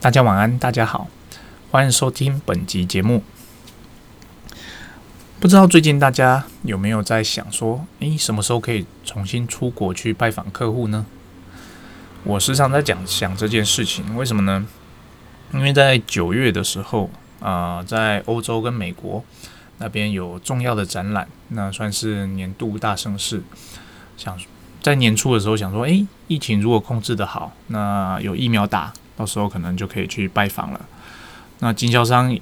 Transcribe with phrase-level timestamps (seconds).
[0.00, 1.08] 大家晚安，大家好，
[1.72, 3.24] 欢迎收听本集节目。
[5.40, 11.04] 不知道最近大家有没有在想说，诶，什么时候可以重新出国去拜访客户呢？
[12.22, 14.64] 我时常在讲想这件事情，为什么呢？
[15.52, 17.10] 因为在九月的时候，
[17.40, 19.24] 啊，在欧洲跟美国
[19.78, 23.42] 那边有重要的展览，那算是年度大盛事。
[24.16, 24.38] 想
[24.80, 28.92] 在年初的时候想说，诶，疫情如果控制的好，那有疫苗打。
[29.18, 30.80] 到时候可能就可以去拜访了。
[31.58, 32.38] 那经销商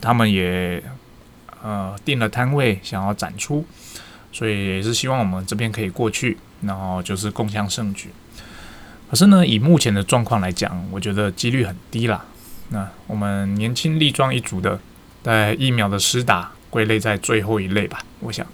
[0.00, 0.82] 他们也
[1.62, 3.64] 呃订了摊位，想要展出，
[4.32, 8.08] 所以也是希望我们这边可以过去，然后就是共襄盛举。
[9.10, 12.24] 可是呢，以目前的状况来讲，我觉得几率很低啦。
[12.70, 14.80] 那我们年轻力壮一族的，
[15.22, 18.46] 在疫苗的施打归类在最后一类吧，我想。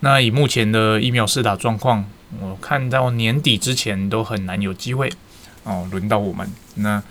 [0.00, 2.04] 那以目前的疫苗施打状况，
[2.40, 5.12] 我看到年底之前都很难有机会。
[5.64, 7.02] 哦，轮到我们，那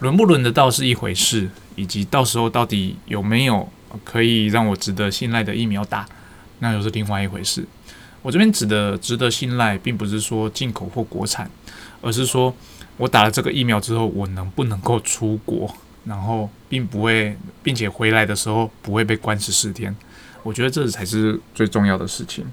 [0.00, 3.68] 轮不轮得到是一回事，以及到时候到底有没有
[4.04, 6.06] 可以让我值得信赖的疫苗打，
[6.60, 7.66] 那又是另外一回事。
[8.22, 11.50] 我这边指的值得信赖，并不是说进口或国产，
[12.00, 12.54] 而是说
[12.96, 19.94] 我打了这个疫苗之后，我能不能够出国，然后并不会，并且回来的时候不会被关十四天。
[20.42, 22.44] 我觉得这才是最重要的事情。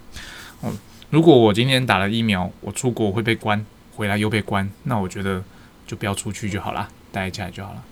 [0.62, 0.72] 哦，
[1.10, 3.64] 如果我今天打了疫苗，我出国会被关。
[3.95, 5.44] 回来又被关，那我觉得
[5.86, 7.83] 就不要出去就好了，待在家里就好了。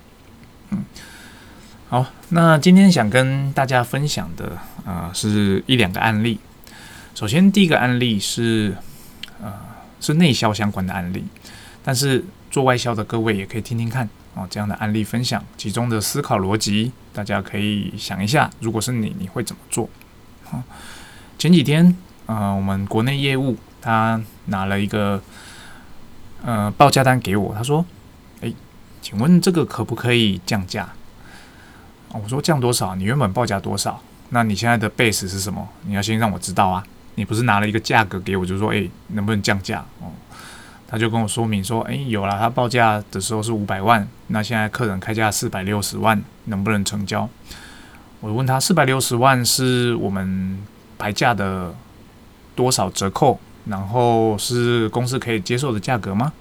[0.72, 0.84] 嗯，
[1.90, 6.40] 好，那今天想跟大家分享的啊，是一两个案例。
[7.14, 8.76] 首先，第一个案例是
[9.42, 9.54] 呃，
[10.00, 11.24] 是内销相关的案例，
[11.84, 19.88] 但是做外销的各位也可以听听看哦，这样的案例分享，其中的思考逻辑，大家可以想一下，如果是你，你会怎么做？
[20.46, 20.64] 好，
[21.38, 25.22] 前几天啊，我们国内业务他拿了一个。
[26.44, 27.86] 呃，报价单给我，他说
[28.42, 28.54] ：“诶，
[29.02, 30.90] 请问这个可不可以降价？”
[32.14, 32.96] 我说：“降多少？
[32.96, 34.02] 你原本报价多少？
[34.30, 35.68] 那你现在的 base 是什么？
[35.86, 36.84] 你要先让我知道啊！
[37.16, 40.12] 你不是拿了一个价格给我，就说诶，能不能降价？”哦，
[40.88, 47.30] 他就跟我说明说：“诶，有了，他报价的时候是五百万，那现在客人开价四百六十万，能不能成交？”
[48.20, 50.58] 我问他：“四百六十万是我们
[50.98, 51.74] 牌价的
[52.56, 56.34] 多少折扣？”然后是公司可以接受的价格吗？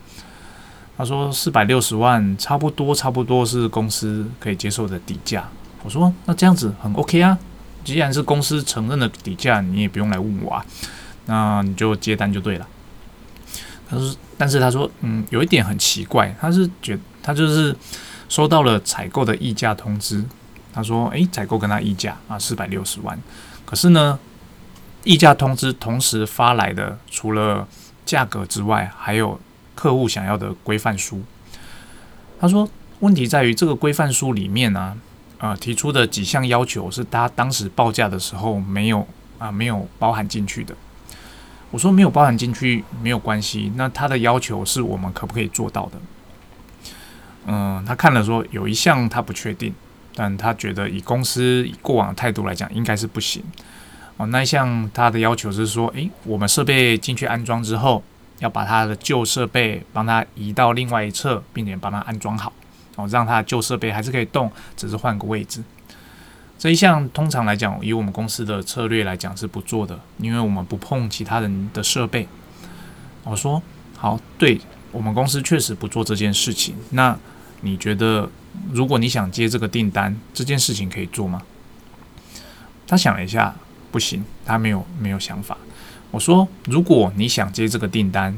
[0.97, 5.49] 他说四百六十万，差不多，差不多是公司可以接受的底价。
[5.83, 7.39] 我说那这样子很 OK 啊，
[7.83, 10.65] 既然是公司承认的底价，你也不用来问我啊，
[11.25, 12.69] 那你就接单就对了。
[13.89, 17.75] 他说，但是他说，嗯，有一点很奇怪，他是觉他就是
[18.29, 20.23] 收到了采购的议价通知，
[20.73, 23.19] 他说，诶，采购跟他议价啊，四百六十万，
[23.65, 24.19] 可是呢？
[25.05, 27.67] 议价通知同时发来的，除了
[28.05, 29.41] 价格之外，还有
[29.75, 31.23] 客户想要的规范书。
[32.39, 32.69] 他说，
[33.01, 34.97] 问题在于这个规范书里面呢，
[35.39, 39.07] 呃，提出的几项要求是他当时报价的时候没有
[39.39, 40.75] 啊，没有包含进去的。
[41.71, 45.93] 我说没有包含进去没有关系，那他的要求是我们可不可以做到的？
[47.47, 49.73] 嗯，他看了说有一项他不确定，
[50.15, 53.43] 但他觉得以公司过往的态度来讲，应该是不行。
[54.21, 58.03] 哦，那像他的要求是说，诶，我们设备进去安装之后，
[58.41, 62.53] 要把他的旧设备帮他移到另外一侧，并且帮他安装好，
[62.97, 65.65] 哦，让他旧设备还是可以动，只是换个位置。
[66.59, 72.29] 这一项通常来讲，以我们公司的策略来讲是不做的，因为我们不碰其他人的设备。
[73.25, 73.63] 我说
[73.97, 74.61] 好，对
[74.93, 76.75] 我们公司确实不做这件事情。
[76.91, 77.17] 那
[77.63, 78.29] 你觉得，
[78.71, 81.41] 如果你想接这个订单，这件事情可以做吗？
[82.87, 83.57] 他想了一下。
[83.91, 85.57] 不行，他没有没有想法。
[86.11, 88.37] 我说，如果你想接这个订单，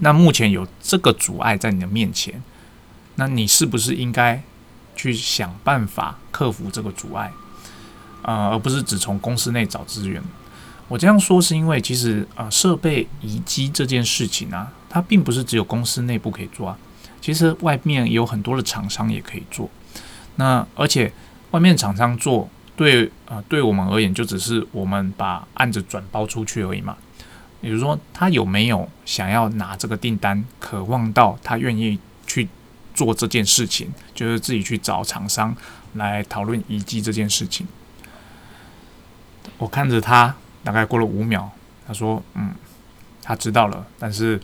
[0.00, 2.42] 那目前有这个阻碍在你的面前，
[3.14, 4.42] 那你是不是应该
[4.96, 7.30] 去想办法克服这个阻碍？
[8.22, 10.20] 呃，而不是只从公司内找资源。
[10.88, 16.76] 我这样说是因为，其实呃，设备移机这件事情啊，它并不是只有公司内部可以做啊，
[17.20, 19.70] 其实外面有很多的厂商也可以做。
[20.36, 21.12] 那而且
[21.52, 22.48] 外面厂商做。
[22.76, 26.96] 对啊，对我们而言，就只是我们把案子转包出去而已嘛。
[27.62, 32.46] 比如说，他有没有想要拿这个订单，渴望到他愿意去
[32.94, 35.56] 做这件事情，就是自己去找厂商
[35.94, 37.66] 来讨论移机这件事情。
[39.56, 41.50] 我看着他，大概过了五秒，
[41.86, 42.54] 他说：“嗯，
[43.22, 44.38] 他知道了，但是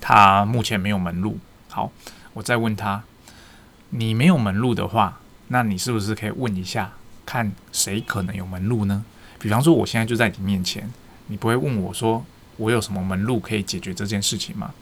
[0.00, 1.38] 他目前没有门路。”
[1.70, 1.92] 好，
[2.32, 3.04] 我再问他
[3.90, 6.90] ：“你没有门路的话，那你是不是可以问一下？”
[7.24, 9.04] 看谁可能有门路呢？
[9.38, 10.88] 比方说，我现在就在你面前，
[11.26, 12.24] 你不会问我说
[12.56, 14.72] 我有什么门路可以解决这件事情吗？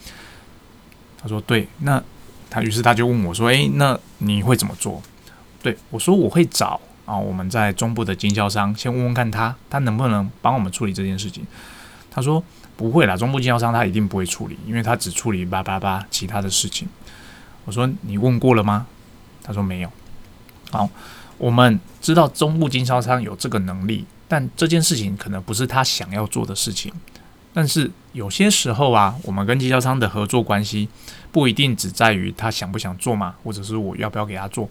[1.23, 2.03] 他说对，那
[2.49, 5.03] 他于是他就问我说：“诶，那你会怎么做？”
[5.63, 11.47] 对我说：“我会找啊，我们在中部的经销商先问问看他，他能不能帮我们处理这件事情。”
[12.11, 12.43] 他说
[12.77, 16.89] ：“不会啦，中部经销商他一定不会处理，因为他只处理八八八其他的事情。”
[17.67, 18.87] 我说：“你问过了吗？”
[19.45, 19.93] 他说：“没有。”
[20.71, 20.89] 好，
[21.39, 26.93] 我们知道中部经销商有这个能力，但这件事情可能不是他想要做的事情。
[27.53, 30.89] 但是有些时候啊，我们跟经销商的合作关系
[31.33, 34.69] 不一定只在于他想不想做嘛，或者是我要不要给他做，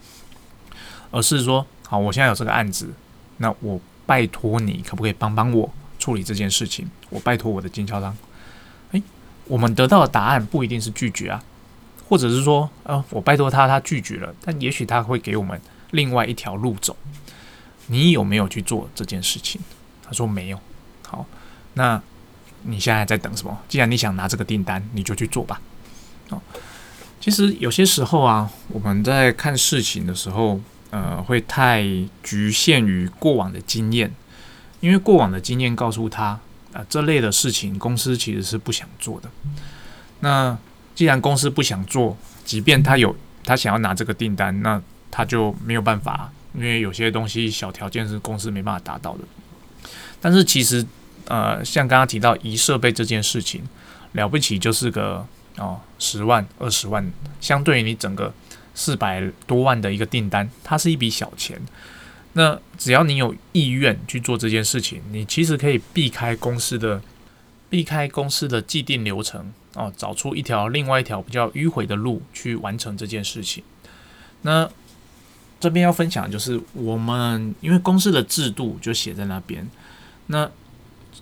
[1.12, 2.94] 而是说，好，我现在有这个案子，
[3.38, 5.70] 那我拜托你可不可以帮帮我
[6.00, 6.90] 处理这件事情？
[7.10, 8.16] 我拜托我的经销商。
[8.92, 9.04] 诶，
[9.46, 11.44] 我们得到的答案不一定是拒绝啊，
[12.08, 15.60] 或者是说，呃，我拜托他，他拒绝了，但也许他会给我们
[15.92, 16.96] 另外一条路走。
[17.88, 19.60] 你有没有去做这件事情？
[20.04, 20.60] 他说没有。
[21.08, 21.26] 好，
[21.74, 22.02] 那。
[22.64, 23.58] 你现在在等什么？
[23.70, 25.62] 既然你想拿这个订单，你就去做吧。
[26.28, 26.42] 哦，
[27.22, 30.60] 其实有些时候啊，我们在看事情的时候，
[30.90, 31.82] 呃，会太
[32.22, 34.14] 局限于过往的经验，
[34.82, 36.38] 因为过往的经验告诉他，
[36.74, 39.30] 啊，这类的事情公司其实是不想做的。
[40.20, 40.58] 那
[40.94, 43.16] 既然公司不想做，即便他有
[43.46, 49.20] 他想要拿这个订单，那他就没有办法，因为有些东西小条件是公司没办法达到的。
[50.22, 50.86] 但是其实。
[51.26, 53.62] 呃，像刚刚提到移设备这件事情，
[54.14, 55.24] 了不起就是个
[55.58, 57.08] 哦十万二十万，
[57.40, 58.34] 相对于你整个
[58.74, 61.62] 四百多万的一个订单，它是一笔小钱。
[62.34, 67.00] 那只要你有意愿去做这件事情，你其实可以避开公司的
[67.70, 73.64] 避开公司的既定流程哦，找出一条另外一条比较迂回的路去完成这件事情。
[74.42, 74.68] 那
[75.60, 79.68] 这边要分享就是我们因为公司的制度就写在那边，
[80.28, 80.50] 那。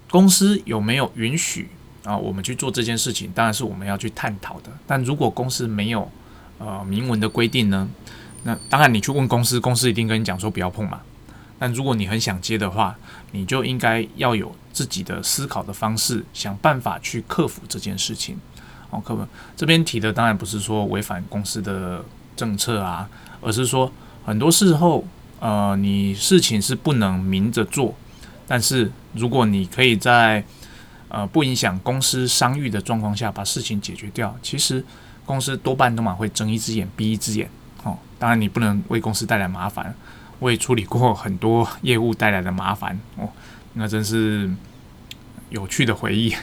[0.10, 1.70] 公司有没有允许
[2.06, 2.16] 啊？
[2.16, 4.70] 我们去做这件事情，当然是我们要去探讨的。
[4.86, 6.10] 但如果公司没有
[6.60, 7.90] 呃明文的规定呢？
[8.44, 11.02] 那当然你去问公司，公司一定跟你讲说不要碰嘛。
[11.60, 12.96] 但如果你很想接的话，
[13.32, 18.40] 你就应该要有自己的思考的方式，想办法去克服这件事情。
[18.90, 22.06] 哦，客服这边提的当然不是说违反公司的
[22.38, 23.10] 政策啊，
[23.42, 23.92] 而是说
[24.28, 25.08] 很多时候
[25.40, 27.96] 呃你事情是不能明着做。
[28.50, 30.42] 但是，如果你可以在
[31.10, 34.82] 呃不影响公司商誉的状况下把事情解决掉，其实
[35.26, 37.50] 公司多半都嘛会睁一只眼闭一只眼。
[37.84, 39.94] 哦，当然你不能为公司带来麻烦。
[40.40, 43.28] 我也处理过很多业务带来的麻烦哦，
[43.74, 44.50] 那真是
[45.50, 46.34] 有趣的回忆。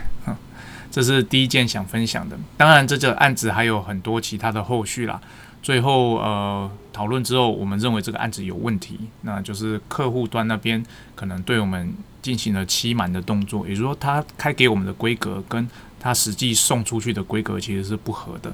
[0.92, 2.38] 这是第一件想分享的。
[2.58, 5.18] 当然，这个案子还有很多其他的后续啦。
[5.64, 10.84] 最后，呃，讨论之后，我们认为这个案子有问题，那就是客户端那边
[11.14, 11.90] 可能对我们
[12.20, 15.66] 进行了欺瞒的动作，也就是说，他开给我们的规格跟
[15.98, 18.52] 他实际送出去的规格其实是不合的，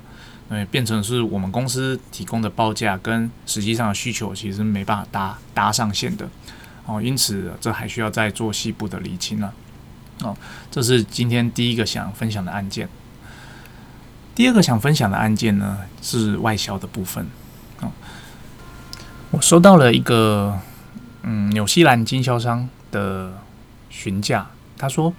[0.51, 6.31] 呃，变成是我们公司提供的报价跟实际上的需求其实没办法搭搭上线的，
[6.87, 9.53] 哦，因此这还需要再做细部的厘清了，
[10.23, 10.37] 哦，
[10.71, 12.89] 这是今天第一个想分享的案件。
[14.35, 17.27] 第二个想分享的案件呢，是外销的部分。
[17.81, 17.91] 哦，
[19.31, 20.59] 我收到了一个
[21.23, 23.33] 嗯，纽西兰经销商的
[23.91, 24.47] 询价，
[24.79, 25.13] 他说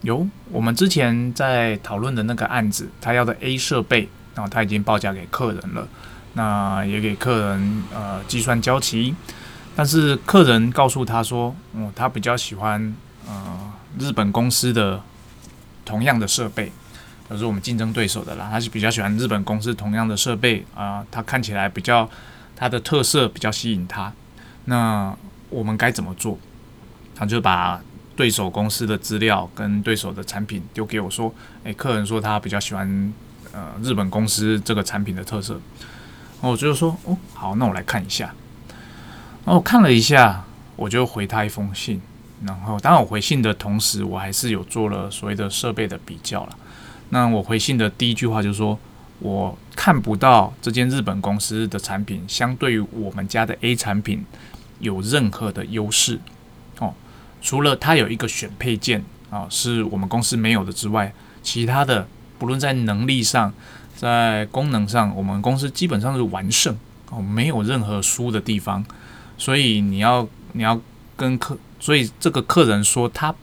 [0.00, 5.86] 有我们之前在讨论的那个案子，他要的 A 设备，然后他已经报价给客人了，
[6.32, 9.14] 那也给客人呃计算交期，
[9.74, 12.94] 但是客人告诉他说，嗯，他比较喜欢
[13.28, 15.02] 呃日本公司的
[15.84, 16.72] 同样的设备。
[17.28, 22.08] 都是我们竞争对手的啦，他是比较喜欢日本公司同样的设备啊，他看起来比较
[22.54, 24.12] 他的特色比较吸引他。
[24.66, 25.16] 那
[25.50, 26.38] 我们该怎么做？
[27.14, 27.80] 他就把
[28.14, 31.32] 对手公司的资料跟对手的产品丢给我说
[31.64, 33.12] ：“诶，客人说他比较喜欢
[33.52, 35.54] 呃日本公司这个产品的特色。”
[36.38, 38.26] 然后我就说：“哦，好，那我来看一下。”
[39.44, 40.44] 然后我看了一下，
[40.76, 42.00] 我就回他一封信。
[42.44, 46.58] 然后当我回信的同时，我还是有做了所谓的设备的比较了。
[47.10, 48.78] 那我回信的第一句话就是说，
[49.20, 54.24] 我看不到这间日本公司的产品相对于我们家的 A 产品
[54.80, 56.18] 有任何的优势
[56.80, 56.92] 哦，
[57.40, 62.08] 除了它有一个选配件啊是我们公司没有的之外，其他的
[62.38, 63.54] 不论在能力上，
[63.96, 66.76] 在功能上，我们公司基本上是完胜
[67.10, 68.84] 哦，没有任何输的地方。
[69.38, 70.80] 所以你要你要
[71.16, 73.34] 跟客，所以这个客人说他。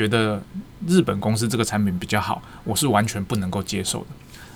[0.00, 0.42] 觉得
[0.86, 4.06] 日本公司这个产品比较好，我是完全不能够接受的。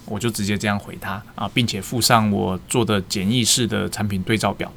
[0.07, 4.73] 我就直接这样回他啊，并且附上我做的简易式的产品对照表。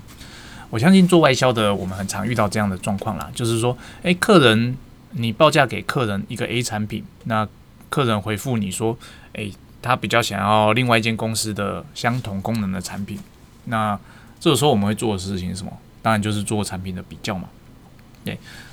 [0.70, 4.76] 我相信做外销的，我们很常遇到这样的状况啦，就是说，诶，客人
[5.12, 7.48] 你报价给客人一个 A 产品，那
[7.88, 8.98] 客人回复你说，
[9.32, 13.18] 诶，他比较想要另外一间公司的相同功能的产品。
[13.66, 13.98] 那
[14.42, 15.72] 这个时候我们会做的事情是什么？
[16.02, 17.48] 当然就是做产品的比较嘛。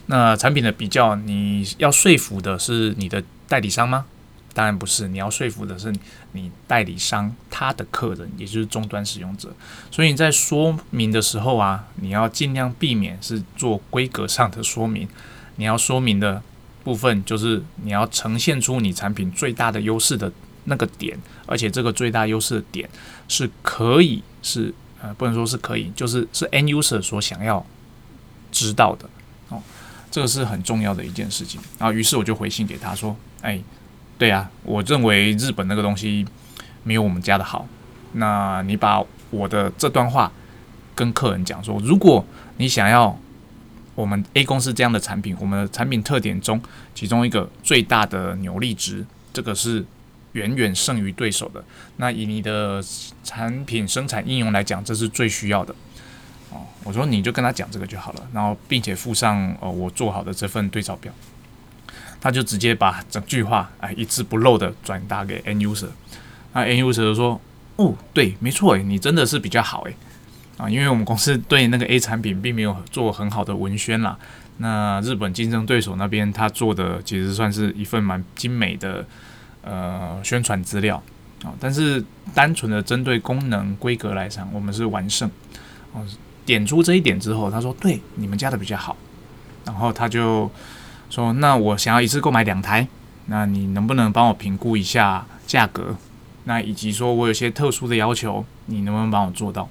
[0.06, 4.06] 那产品的比较，你要说服的是你的代理商吗？
[4.54, 5.92] 当然不是，你要说服的是
[6.30, 9.52] 你代理商他的客人，也就是终端使用者。
[9.90, 15.08] 所以你在说明的时候啊，你要尽量避免是做规格上的说明。
[15.56, 16.40] 你要说明的
[16.84, 20.30] 部分，就是你要呈现出你产品最大的优势的
[20.64, 22.88] 那个点，而且这个最大优势的点
[23.26, 27.66] 是可以是呃，不能说是可以，就是是 N user 所想要
[28.52, 29.08] 知道的
[30.10, 31.60] 这个是很重要的一件事情。
[31.78, 33.60] 然后，于是我就回信给他说：“哎。”
[34.16, 36.24] 对呀，我认为日本那个东西
[36.84, 37.66] 没有我们家的好。
[38.12, 40.30] 那你把我的这段话
[40.94, 42.24] 跟客人讲说，如果
[42.58, 43.18] 你想要
[43.96, 46.62] 我们 A 公司这样的产品，我们的产品特点中
[46.94, 49.84] 其中一个最大的扭力值，这个是
[50.34, 51.64] 远远胜于对手的。
[51.96, 52.80] 那以你的
[53.24, 55.74] 产品生产应用来讲，这是最需要的。
[56.82, 61.12] 我说你就跟他讲这个就好了，然后并且附上呃我做好的这份对照表。
[62.20, 65.88] 他就直接把整句话哎一字不漏的转达给 N user，
[66.54, 67.38] 那 N user 说
[67.76, 69.94] ：“哦，对，没错，诶，你真的是比较好，诶。
[70.56, 74.16] 啊，因为我们公司对那个 A 产品并没有做很好的文宣啦。
[74.58, 79.04] 那日本竞争对手那边他做的其实算是一份蛮精美的
[79.62, 81.02] 呃宣传资料
[81.42, 85.28] 啊，但是单纯的针对功能规格来讲，我们是完胜。
[85.92, 86.02] 哦，
[86.46, 88.96] 点出这一点之后，他说：对，你们家的比较好。
[89.64, 90.50] 然后他就。
[91.10, 92.88] 说那我想要一次购买两台，
[93.26, 95.94] 那你能不能帮我评估一下价格？
[96.44, 99.68] 那以及说我有些特殊的要求，你能不能帮我做到？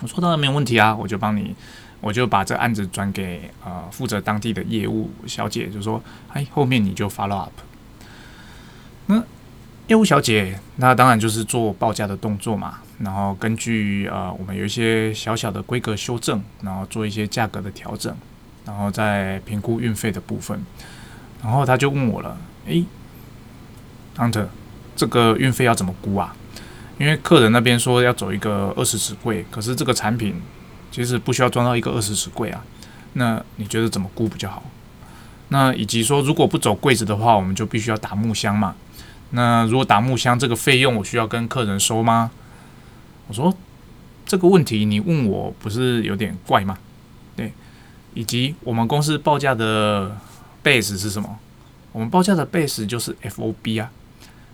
[0.00, 1.54] 我说当然没有问题啊，我就帮你，
[2.00, 7.52] 我就把这案子转给呃负责当地的业务小姐，就说哎后面你就 follow up。
[9.88, 18.14] 业务小姐那当然就是做报价的动作嘛，然后根据呃我们有一些小小的规格修正，然后做一些价格的调整。
[18.66, 20.58] 然后再评估运费的部分，
[21.42, 22.82] 然后他就问我了：“诶
[24.16, 24.48] h u n t e r
[24.96, 26.34] 这个运费要怎么估啊？
[26.96, 30.40] 因为客人那边说要走一个二十尺柜，可是这个产品
[30.90, 32.64] 其实不需要装到一个二十尺柜啊。
[33.12, 34.62] 那你觉得怎么估比较好？
[35.48, 38.74] 那以及说如果不走柜子的话，我们就必须要打木箱嘛。
[39.34, 42.30] 那如果打木箱这个费用，我需要跟客人收吗？”
[43.26, 43.52] 我说
[44.24, 46.78] ：“这个问题你问我不是有点怪吗？”
[47.36, 47.52] 对。
[48.14, 50.16] 以及我们公司报价的
[50.62, 51.38] base 是什么？
[51.90, 53.90] 我们报价的 base 就是 FOB 啊。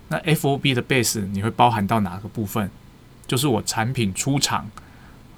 [0.07, 2.71] 那 FOB 的 base 你会包含到哪个部分？
[3.27, 4.67] 就是我产品出厂、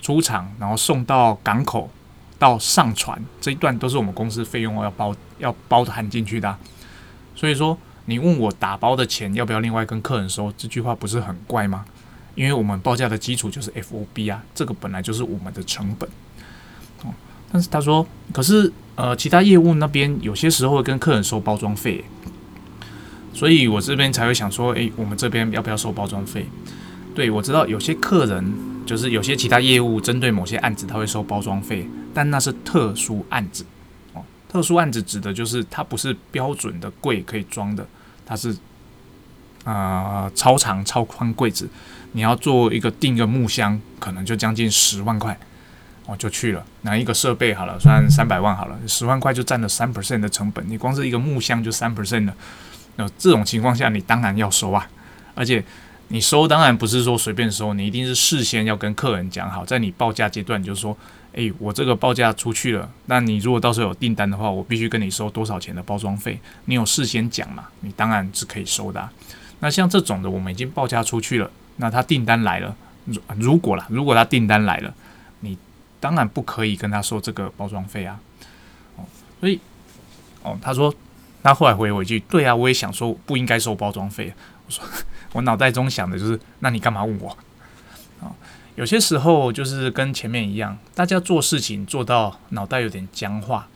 [0.02, 1.92] 出厂，然后送到港口
[2.40, 6.58] 到上船这一段都是我们公司费用要包要包含进去的。
[7.36, 10.54] 所以说，你问我打包的钱要不要另外跟客人收？
[10.58, 11.86] 这句话不是很怪吗？
[12.36, 16.10] 因为我们报价的基础就是 FOB 啊，这个本来就是我们的成本。
[17.52, 22.04] 但是他说，可是呃，其他业务那边有些时候会跟客人收包装费，
[23.32, 26.48] 所以我这边才会想说，诶，我们这边要不要收包装费？
[27.14, 28.52] 对我知道有些客人
[28.88, 33.64] 就是有些其他业务针对某些案子他会收包装费，但那是特殊案子。
[34.54, 37.84] 特殊案子指的就是它不是标准的柜可以装的，
[38.24, 38.56] 它是
[39.64, 41.68] 啊超长超宽柜子，
[42.12, 45.36] 你要做一个定个木箱，可能就将近十万块。
[46.06, 50.64] 我就去了，拿一个设备好了，算三百万好了，十万块就占了三 percent 的成本。
[50.70, 52.36] 你光是一个木箱就三 percent 了，
[52.98, 54.88] 那这种情况下，你当然要收啊。
[55.34, 55.64] 而且
[56.14, 60.96] 你收当然不是说随便收，你一定是事先要跟客人讲好，在你报价阶段就是说，
[61.32, 66.40] 诶，我这个报价出去了，那你如果到时候有订单的话，我必须跟你收多少钱的包装费。
[66.66, 67.68] 你有事先讲嘛？
[67.80, 69.10] 你当然是可以收的。
[69.60, 74.94] 那像这种的，我们已经报价出去了，那他订单来了，如如果啦，如果他订单来了，
[75.40, 75.58] 你。
[76.00, 78.20] 当然不可以跟他收这个包装费啊，
[78.98, 79.06] 哦，
[79.40, 79.58] 所以，
[80.42, 80.94] 哦，他说，
[81.42, 84.34] 他后来回我一句，对啊，我也想说不应该收包装费。
[84.68, 84.84] 我说，
[85.34, 87.30] 我脑袋中想的就是，那你干嘛问我？
[88.22, 88.32] 啊，
[88.76, 93.68] 有些时候就是跟前面一样，大家做事情做到脑袋有点僵化。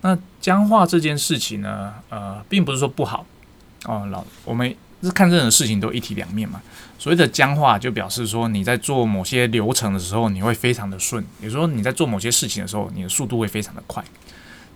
[0.00, 3.24] 那僵化这件事情呢，呃，并不是说不好
[3.84, 4.74] 哦，老我们。
[5.02, 6.60] 是看任何事情都一体两面嘛。
[6.98, 14.04] 所谓的僵化，就表示说你在做某些流程的时候，你会非常的顺；，也就是说你在做某些事情的时候，你的速度会非常的快。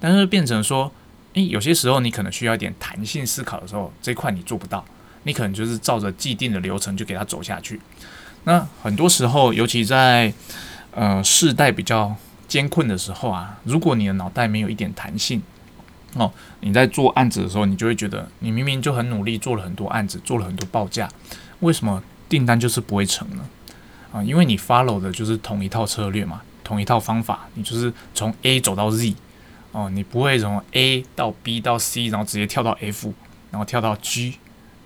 [0.00, 0.90] 但是变成说，
[1.34, 4.82] 诶，有些时候你可能需要一点弹性思考的时候，这块你做不到，
[5.24, 7.80] 你可能就是照着既定的流程就给它走下去。
[8.44, 10.32] 那很多时候，尤其在
[10.92, 12.14] 呃世代比较
[12.46, 15.42] 艰困的时候啊，如果你的脑袋没有一点弹性，
[16.14, 21.08] 哦，你在做案子的时候，你就会觉得你明明就很努力做了很多案子，做了很多报价，
[21.60, 23.44] 为什么订单就是不会成呢？
[24.12, 29.14] 啊，因为你 follow 的就是同一套策略嘛，同一套方法，你就是从 A 走到 Z，
[29.72, 33.12] 哦，你不会从 A 到 B 到 C，然后直接跳到 F，
[33.50, 34.34] 然后跳到 G，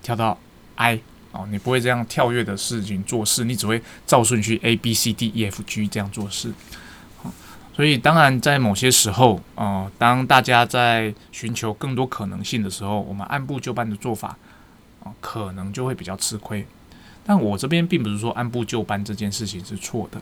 [0.01, 0.37] 跳到
[0.75, 0.99] I，
[1.31, 6.53] 哦，你不会这样跳跃的事情做事，你只会照顺序 A B C D E F G 这样做事。
[7.75, 14.37] 所以，当然，在某些时候，呃，当大家在寻求更多可能性的时候，我们按部就班的做法，
[15.01, 16.67] 啊，可能就会比较吃亏。
[17.25, 20.19] 但我这边并不是说按部就班这件事情是错的，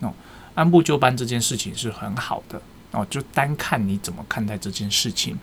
[0.00, 0.14] 哦，
[0.54, 2.62] 按部就班这件事情是很好的，
[2.92, 5.38] 哦，就单看你怎么看待这件事情，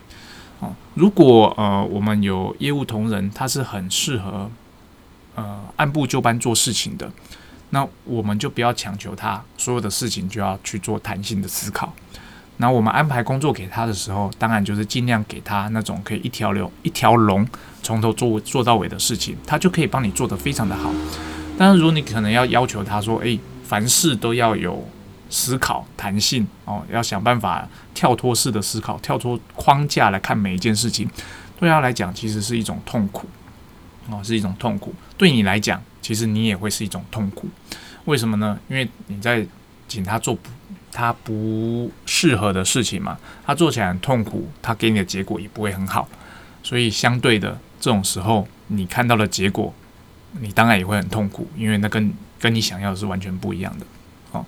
[0.61, 4.49] 哦，如果呃，我们有业务同仁，他是很适合，
[5.35, 7.11] 呃，按部就班做事情的。
[7.71, 11.93] 那我们就不要强求他所有的事情就要去做弹性的思考。
[12.57, 17.47] 那我们安排工作给他的时候，当然就是尽量给他那种可以一条流、一条龙
[17.81, 20.91] 从头做做到尾的事情，他就可以帮你做得非常的好。
[21.57, 24.85] 但是如果你可能要要求他说：“诶，凡事都要有
[25.31, 31.09] 思考弹性哦，要想办法跳脱式的思考，跳脱框架来看每一件事情。”
[31.59, 33.27] 对他来讲，其实是一种痛苦
[34.09, 34.93] 哦，是一种痛苦。
[35.17, 35.81] 对你来讲。
[36.01, 37.47] 其实你也会是一种痛苦，
[38.05, 38.57] 为什么呢？
[38.67, 39.45] 因为你在
[39.87, 40.49] 请他做不
[40.91, 46.09] 他不适合的事情嘛，他做起来很痛苦，他给你的结果也不会很好，
[46.63, 49.71] 所以相对的这种时候，你看到的结果，
[50.39, 53.85] 你当然也会很痛苦，因为那跟跟你想要的是完全不一样的。
[54.31, 54.43] 哦，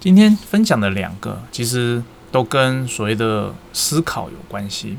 [0.00, 4.96] 今天分享的两个其实都跟所谓的思考有关系。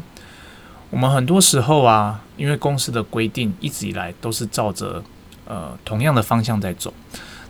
[0.90, 5.04] 我们很多时候啊，因为公司的规定一直以来都是照着。
[5.46, 6.94] 呃，同样的方向在走。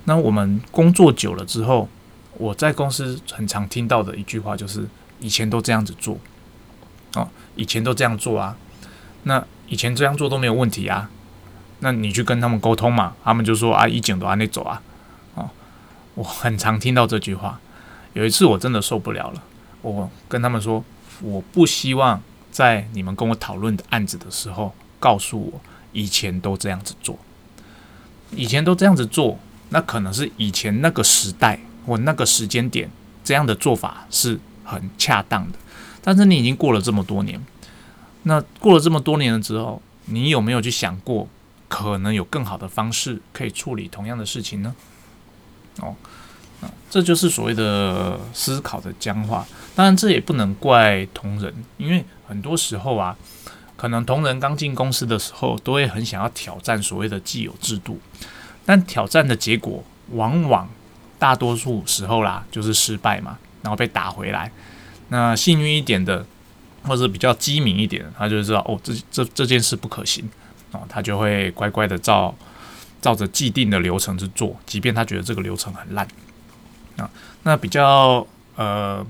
[0.05, 1.89] 那我们工作久了之后，
[2.37, 4.87] 我在公司很常听到的一句话就是：
[5.19, 6.17] 以前都这样子做，
[7.15, 7.27] 哦，
[7.57, 8.55] 以前都这样做啊。
[9.23, 11.09] 那以前这样做都没有问题啊。
[11.79, 14.81] 那你去跟他们沟通嘛，他们就说啊，一景都按那走啊。
[16.19, 17.61] 我很常听到这句话。
[18.11, 19.41] 有一次我真的受不了了，
[19.81, 20.83] 我跟他们说，
[21.21, 25.61] 我不希望在你们跟我讨论的案子的时候，告诉我
[25.93, 27.17] 以前都这样子做。
[28.35, 32.89] 以前都这样子做，那可能是以前那个时代或那个时间点
[33.23, 35.57] 这样的做法是很恰当的。
[36.03, 37.41] 但是你已经过了这么多年，
[38.23, 41.29] 那过了这么多年了之后，你有没有去想过，
[41.69, 44.75] 可能有更好的方式可以处理同样的事情呢？
[45.81, 45.95] 哦，
[46.89, 49.45] 这就是所谓的思考的僵化。
[49.75, 53.17] 当然，这也不能怪同仁，因为很多时候啊。
[53.79, 57.97] 可能同仁刚进公司的时候，都会很想要挑战所谓的既有制度，
[58.65, 60.67] 但挑战的结果往往
[61.17, 64.51] 大多数时候啦，就是失败嘛，然后被打回来。
[65.07, 66.25] 那幸运一点的，
[66.83, 70.29] 或者比较机敏一点，他就知道哦，这这这件事不可行
[70.73, 72.35] 哦，他就会乖乖的照
[73.01, 76.07] 照着既定的流程去做，即便他觉得这个流程很烂
[76.97, 77.09] 啊。
[77.43, 79.05] 那比较呃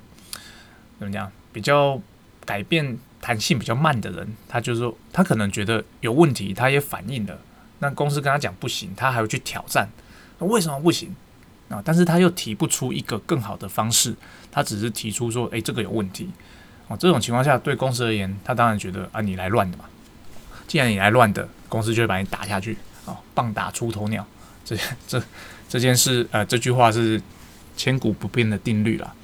[0.99, 1.31] 怎么讲？
[1.51, 2.01] 比较
[2.45, 2.97] 改变。
[3.21, 7.37] 弹性比较慢的人，他就是说，他可能觉得有问题，他也反映了。
[7.79, 9.89] 那公司跟他讲不行，他还会去挑战。
[10.37, 11.13] 那为什么不行
[11.67, 11.81] 啊？
[11.83, 14.15] 但是他又提不出一个更好的方式，
[14.49, 16.29] 他只是提出说，诶，这个有问题。
[16.87, 19.83] 哦，这种情况下，对公司而言，他当然觉得啊，你来乱的嘛。
[20.65, 22.77] 既然你来乱的，公司就会把你打下去。
[23.09, 24.25] 哦，棒打出头鸟，
[24.63, 25.21] 这这
[25.67, 27.21] 这件事，呃，这句话是
[27.75, 29.15] 千古不变的定律了。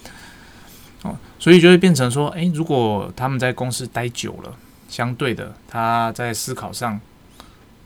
[1.04, 4.56] 哦，所以就会变成说，诶，如果他们在公司待久了，
[4.90, 7.00] 相对的，他在思考上，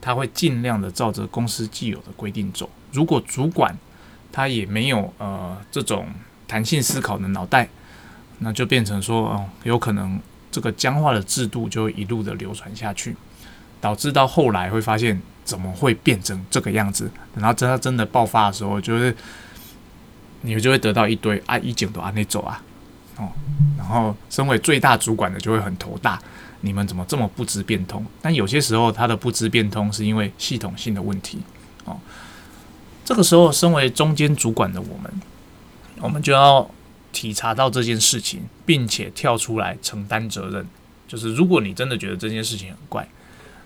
[0.00, 2.70] 他会尽量的照着公司既有的规定走。
[2.92, 3.76] 如果主管
[4.32, 6.08] 他也没有呃这种
[6.48, 7.68] 弹性思考的脑袋，
[8.38, 10.18] 那就变成说，哦，有可能
[10.50, 13.14] 这个僵化的制度就会一路的流传下去，
[13.82, 17.10] 导致到后来会发现怎么会变成这个样子？
[17.34, 19.12] 等到真他真的爆发的时候，就是
[20.42, 22.62] 你们就会得到一堆啊，一景都啊那走啊。
[23.16, 23.28] 哦，
[23.76, 26.22] 然后身为最大主管的就会很头大，
[26.60, 28.06] 你们怎么这么不知变通？
[28.22, 31.40] 但有些时候他的不知变通是因为系统性的问题。
[31.84, 31.98] 哦，
[33.04, 35.12] 这个时候身为中间主管的我们，
[36.00, 36.70] 我们就要
[37.10, 40.64] 体察到这件事情，并且跳出来承担责任。
[41.08, 43.08] 就是如果你真的觉得这件事情很怪，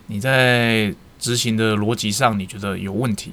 [0.07, 0.94] 你在
[1.25, 3.33] 执行的逻辑上你觉得有问题，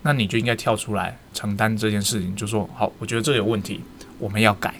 [0.00, 3.82] 那你就应该跳出来承担这件事情，就说好，我觉得这有问题，
[4.18, 4.72] 我们要改。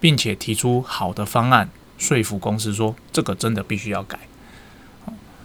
[0.00, 4.18] 并且提出好的方案，说服公司说这个真的必须要改。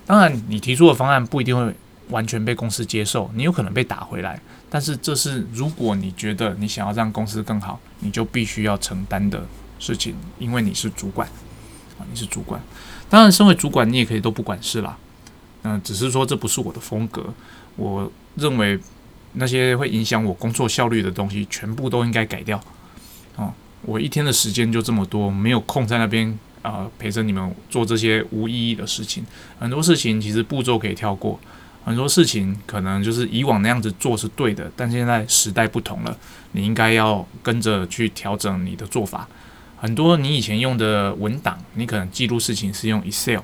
[0.06, 1.74] 当然，你提出的方案不一定会
[2.10, 4.40] 完全被公司接受，你有可能被打回来。
[4.70, 9.46] 但是，这是如果你觉得你想要让公司更好，你就必须要承担的
[9.80, 11.28] 事情，因为你是主管
[11.98, 12.62] 啊，你是主管。
[13.10, 14.98] 当然，身为主管，你也可以都不管事啦。
[15.63, 17.34] 嗯，只是说这不是我的风格。
[17.76, 18.80] 我认为
[19.34, 22.62] 那些会影响我工作效率的东西，全部都应该改掉。
[23.36, 29.26] 哦，我一天的时间就这么多，没有空在那边啊陪着你们做这些无意义的事情。
[29.60, 31.39] 很多事情其实步骤可以跳过，
[31.86, 36.17] 很多事情可能就是以往那样子做是对的，但现在时代不同了，
[36.52, 39.28] 你应该要跟着去调整你的做法。
[39.78, 43.39] 很多你以前用的文档，你可能记录事情是用 Excel，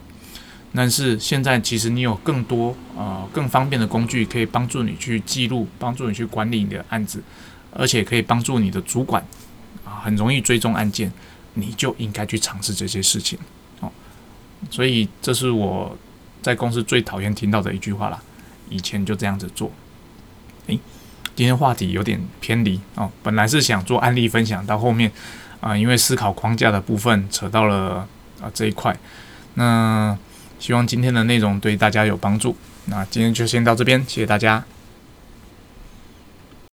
[0.78, 7.24] 但是现在其实你有更多呃更方便的工具，可以帮助你去记录，帮助你去管理你的案子，
[7.74, 9.26] 而且可以帮助你的主管
[9.84, 11.12] 啊很容易追踪案件，
[11.56, 13.40] 你就应该去尝试这些事情
[13.80, 13.92] 哦。
[14.70, 15.98] 所以这是我
[16.44, 18.22] 在公司最讨厌听到的一句话啦。
[18.70, 19.72] 以前就这样子做。
[20.68, 20.80] 诶，
[21.36, 25.12] 今天话题有点偏离哦，本来是想做案例分享，到后面。
[25.60, 28.08] 啊，因为思考框架的部分扯到了
[28.40, 28.96] 啊这一块，
[29.56, 30.16] 那
[30.60, 32.56] 希望今天的内容对大家有帮助。
[32.86, 34.64] 那今天就先到这边，谢谢大家。